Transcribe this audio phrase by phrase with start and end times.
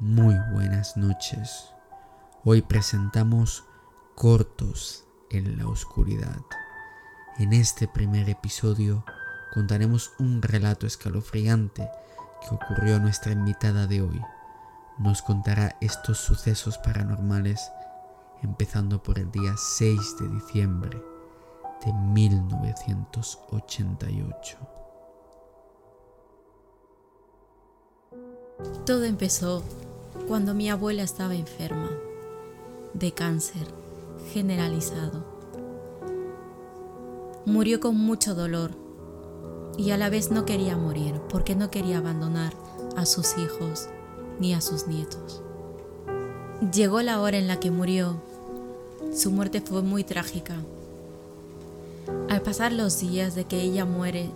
[0.00, 1.74] Muy buenas noches.
[2.44, 3.64] Hoy presentamos
[4.14, 6.38] Cortos en la Oscuridad.
[7.36, 9.04] En este primer episodio
[9.52, 11.90] contaremos un relato escalofriante
[12.40, 14.22] que ocurrió a nuestra invitada de hoy.
[14.98, 17.72] Nos contará estos sucesos paranormales
[18.44, 21.02] empezando por el día 6 de diciembre
[21.84, 24.58] de 1988.
[28.86, 29.64] Todo empezó
[30.28, 31.90] cuando mi abuela estaba enferma
[32.92, 33.66] de cáncer
[34.34, 35.24] generalizado.
[37.46, 38.72] Murió con mucho dolor
[39.78, 42.52] y a la vez no quería morir porque no quería abandonar
[42.94, 43.88] a sus hijos
[44.38, 45.42] ni a sus nietos.
[46.74, 48.20] Llegó la hora en la que murió.
[49.14, 50.56] Su muerte fue muy trágica.
[52.28, 54.28] Al pasar los días de que ella muere,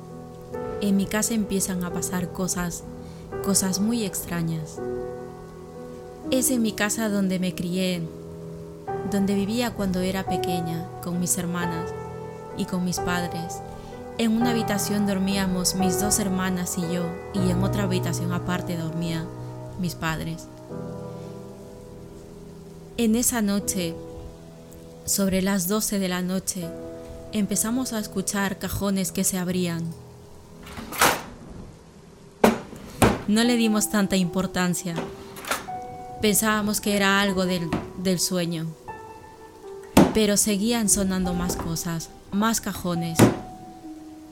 [0.80, 2.82] en mi casa empiezan a pasar cosas,
[3.44, 4.80] cosas muy extrañas.
[6.32, 8.00] Es en mi casa donde me crié,
[9.10, 11.90] donde vivía cuando era pequeña, con mis hermanas
[12.56, 13.56] y con mis padres.
[14.16, 19.26] En una habitación dormíamos mis dos hermanas y yo, y en otra habitación aparte dormían
[19.78, 20.48] mis padres.
[22.96, 23.94] En esa noche,
[25.04, 26.66] sobre las 12 de la noche,
[27.32, 29.84] empezamos a escuchar cajones que se abrían.
[33.28, 34.94] No le dimos tanta importancia.
[36.22, 38.68] Pensábamos que era algo del, del sueño.
[40.14, 43.18] Pero seguían sonando más cosas, más cajones.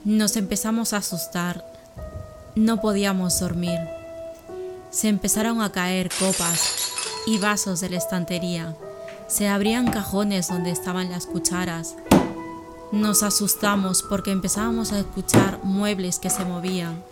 [0.04, 1.66] Nos empezamos a asustar.
[2.54, 3.80] No podíamos dormir.
[4.90, 6.92] Se empezaron a caer copas
[7.26, 8.76] y vasos de la estantería.
[9.26, 11.96] Se abrían cajones donde estaban las cucharas.
[12.92, 17.02] Nos asustamos porque empezábamos a escuchar muebles que se movían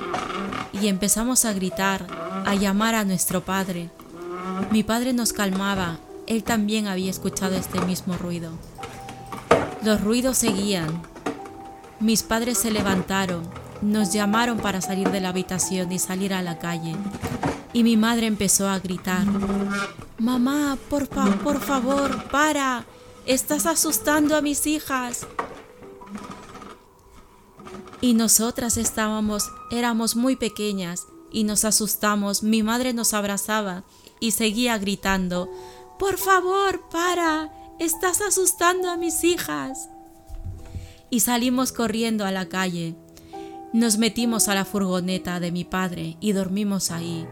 [0.72, 2.06] y empezamos a gritar,
[2.46, 3.90] a llamar a nuestro padre.
[4.70, 8.52] Mi padre nos calmaba, él también había escuchado este mismo ruido.
[9.82, 11.02] Los ruidos seguían.
[12.00, 13.42] Mis padres se levantaron,
[13.80, 16.94] nos llamaron para salir de la habitación y salir a la calle.
[17.72, 19.24] Y mi madre empezó a gritar,
[20.18, 22.84] Mamá, por, por favor, para,
[23.24, 25.26] estás asustando a mis hijas.
[28.00, 32.42] Y nosotras estábamos, éramos muy pequeñas y nos asustamos.
[32.42, 33.84] Mi madre nos abrazaba
[34.20, 35.50] y seguía gritando,
[35.98, 39.88] Por favor, para, estás asustando a mis hijas.
[41.10, 42.94] Y salimos corriendo a la calle.
[43.72, 47.26] Nos metimos a la furgoneta de mi padre y dormimos ahí.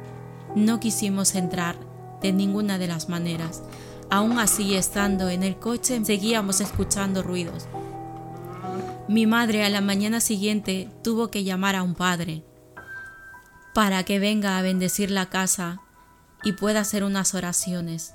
[0.55, 1.79] No quisimos entrar
[2.23, 3.63] de ninguna de las maneras.
[4.11, 7.67] Aún así, estando en el coche, seguíamos escuchando ruidos.
[9.09, 12.43] Mi madre a la mañana siguiente tuvo que llamar a un padre
[13.73, 15.83] para que venga a bendecir la casa
[16.43, 18.15] y pueda hacer unas oraciones,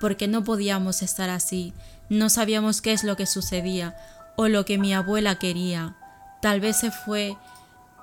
[0.00, 1.72] porque no podíamos estar así,
[2.08, 3.96] no sabíamos qué es lo que sucedía
[4.36, 5.96] o lo que mi abuela quería.
[6.42, 7.36] Tal vez se fue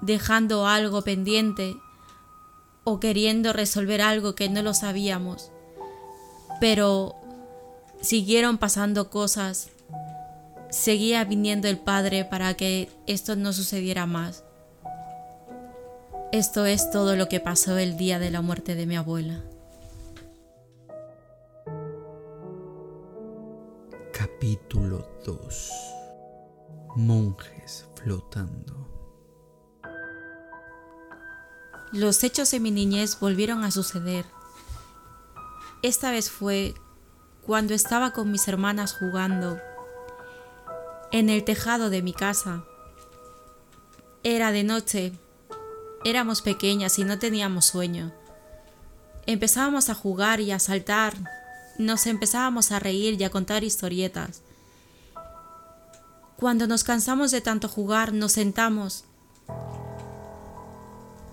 [0.02, 1.76] dejando algo pendiente
[2.84, 5.52] o queriendo resolver algo que no lo sabíamos,
[6.60, 7.16] pero
[8.02, 9.70] siguieron pasando cosas
[10.74, 14.44] seguía viniendo el Padre para que esto no sucediera más.
[16.34, 19.44] Esto es todo lo que pasó el día de la muerte de mi abuela.
[24.12, 25.72] Capítulo 2
[26.96, 28.90] Monjes flotando
[31.92, 34.26] Los hechos de mi niñez volvieron a suceder.
[35.84, 36.74] Esta vez fue
[37.46, 39.60] cuando estaba con mis hermanas jugando
[41.12, 42.64] en el tejado de mi casa.
[44.24, 45.14] Era de noche,
[46.04, 48.12] éramos pequeñas y no teníamos sueño.
[49.26, 51.14] Empezábamos a jugar y a saltar,
[51.78, 54.42] nos empezábamos a reír y a contar historietas.
[56.38, 59.06] Cuando nos cansamos de tanto jugar, nos sentamos.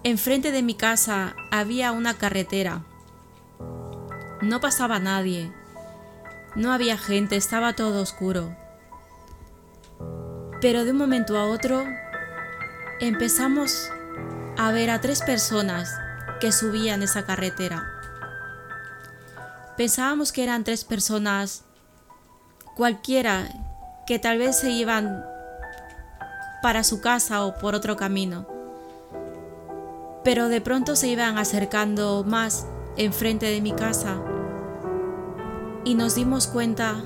[0.05, 2.85] Enfrente de mi casa había una carretera.
[4.41, 5.53] No pasaba nadie.
[6.55, 8.57] No había gente, estaba todo oscuro.
[10.61, 11.85] Pero de un momento a otro
[13.01, 13.91] empezamos
[14.61, 15.99] a ver a tres personas
[16.39, 17.83] que subían esa carretera.
[19.79, 21.65] Pensábamos que eran tres personas
[22.77, 23.49] cualquiera
[24.07, 25.25] que tal vez se iban
[26.63, 28.47] para su casa o por otro camino.
[30.25, 32.67] Pero de pronto se iban acercando más
[32.99, 34.21] enfrente de mi casa
[35.85, 37.03] y nos dimos cuenta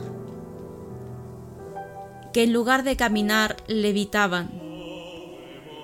[2.33, 4.51] que en lugar de caminar levitaban.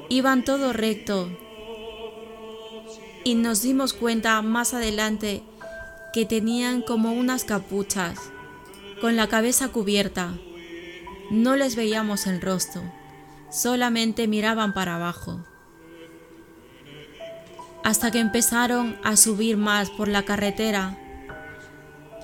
[0.09, 1.31] Iban todo recto
[3.25, 5.43] y nos dimos cuenta más adelante
[6.13, 8.19] que tenían como unas capuchas,
[9.01, 10.35] con la cabeza cubierta.
[11.31, 12.83] No les veíamos el rostro,
[13.51, 15.45] solamente miraban para abajo.
[17.85, 20.99] Hasta que empezaron a subir más por la carretera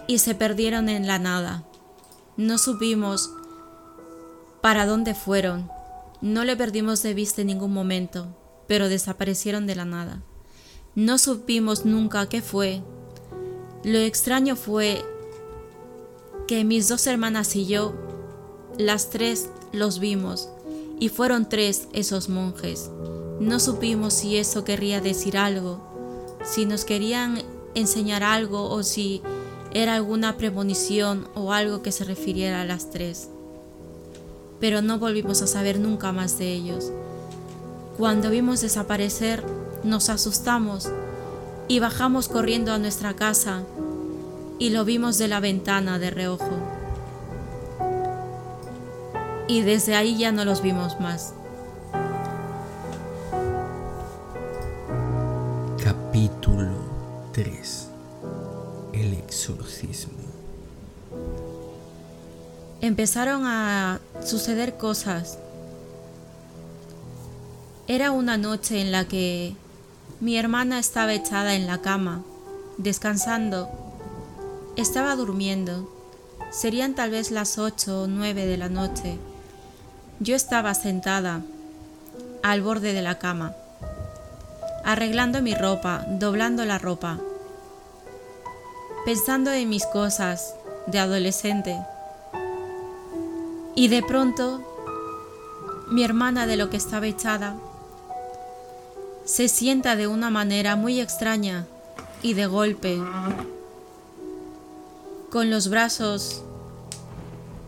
[0.07, 1.65] y se perdieron en la nada.
[2.37, 3.31] No supimos
[4.61, 5.71] para dónde fueron.
[6.21, 10.23] No le perdimos de vista en ningún momento, pero desaparecieron de la nada.
[10.97, 12.81] No supimos nunca qué fue.
[13.85, 15.05] Lo extraño fue
[16.49, 17.93] que mis dos hermanas y yo,
[18.79, 20.49] las tres los vimos,
[20.99, 22.91] y fueron tres esos monjes.
[23.41, 25.83] No supimos si eso querría decir algo,
[26.43, 27.43] si nos querían
[27.75, 29.21] enseñar algo o si
[29.73, 33.29] era alguna premonición o algo que se refiriera a las tres.
[34.61, 36.91] Pero no volvimos a saber nunca más de ellos.
[37.99, 39.45] Cuando vimos desaparecer,
[39.87, 40.91] nos asustamos
[41.69, 43.63] y bajamos corriendo a nuestra casa
[44.59, 46.51] y lo vimos de la ventana de reojo.
[49.49, 51.33] Y desde ahí ya no los vimos más.
[55.83, 56.73] Capítulo
[57.33, 57.89] 3
[58.93, 60.13] El exorcismo
[62.81, 65.39] Empezaron a suceder cosas
[67.89, 69.55] era una noche en la que
[70.19, 72.23] mi hermana estaba echada en la cama,
[72.79, 73.69] descansando.
[74.77, 75.91] Estaba durmiendo.
[76.51, 79.19] Serían tal vez las ocho o nueve de la noche.
[80.21, 81.43] Yo estaba sentada
[82.43, 83.55] al borde de la cama,
[84.85, 87.19] arreglando mi ropa, doblando la ropa,
[89.05, 90.55] pensando en mis cosas
[90.87, 91.77] de adolescente.
[93.75, 94.63] Y de pronto,
[95.91, 97.57] mi hermana de lo que estaba echada
[99.27, 101.67] se sienta de una manera muy extraña
[102.23, 102.97] y de golpe,
[105.31, 106.45] con los brazos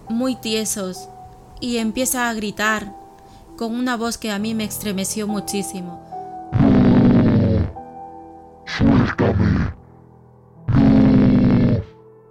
[0.09, 1.09] muy tiesos,
[1.61, 2.95] y empieza a gritar
[3.57, 6.01] con una voz que a mí me estremeció muchísimo.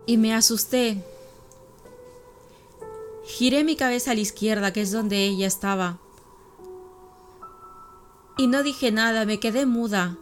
[0.05, 1.03] Y me asusté.
[3.25, 5.99] Giré mi cabeza a la izquierda, que es donde ella estaba
[8.37, 10.17] y no dije nada, me quedé muda.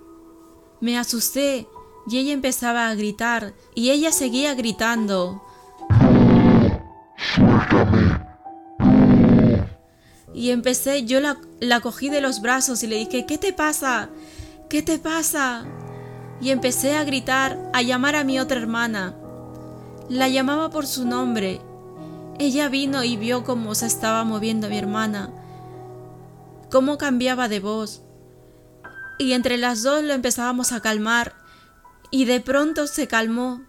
[0.80, 1.68] Me asusté
[2.08, 5.44] y ella empezaba a gritar y ella seguía gritando.
[10.34, 14.10] Y empecé, yo la, la, cogí de los brazos y le dije, ¿qué te pasa?
[14.70, 15.66] ¿Qué te pasa?
[16.42, 19.16] Y empecé a gritar, a llamar a mi otra hermana.
[20.10, 21.62] La llamaba por su nombre.
[22.38, 25.32] Ella vino y vio cómo se estaba moviendo mi hermana,
[26.70, 28.05] cómo cambiaba de voz
[29.18, 31.34] y entre las dos lo empezábamos a calmar
[32.12, 33.62] y de pronto se calmó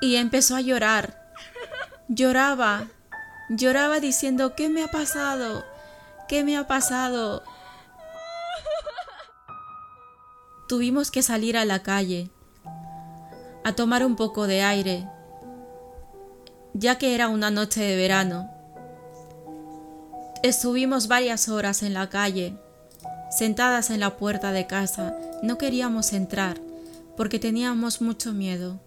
[0.00, 1.22] y empezó a llorar.
[2.08, 2.88] Lloraba,
[3.48, 5.64] lloraba diciendo, ¿qué me ha pasado?
[6.28, 7.42] ¿Qué me ha pasado?
[10.68, 12.30] Tuvimos que salir a la calle,
[13.64, 15.08] a tomar un poco de aire,
[16.72, 18.50] ya que era una noche de verano.
[20.42, 22.58] Estuvimos varias horas en la calle
[23.34, 25.12] Sentadas en la puerta de casa,
[25.42, 26.60] no queríamos entrar
[27.16, 28.80] porque teníamos mucho miedo.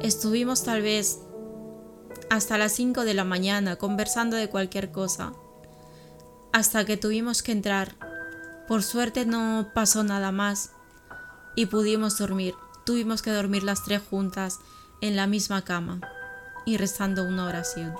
[0.00, 1.18] Estuvimos tal vez
[2.28, 5.32] hasta las 5 de la mañana conversando de cualquier cosa,
[6.52, 7.96] hasta que tuvimos que entrar.
[8.68, 10.72] Por suerte no pasó nada más
[11.56, 12.54] y pudimos dormir.
[12.84, 14.58] Tuvimos que dormir las tres juntas
[15.00, 16.02] en la misma cama
[16.66, 17.94] y rezando una oración.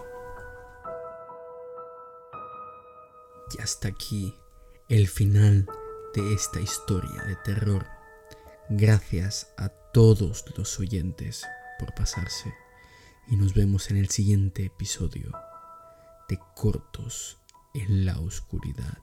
[3.57, 4.35] Y hasta aquí
[4.93, 5.67] el final
[6.15, 7.87] de esta historia de terror.
[8.69, 11.47] Gracias a todos los oyentes
[11.79, 12.53] por pasarse
[13.27, 15.33] y nos vemos en el siguiente episodio
[16.29, 17.39] de Cortos
[17.73, 19.03] en la Oscuridad.